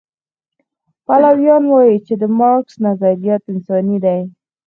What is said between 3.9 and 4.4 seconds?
دي.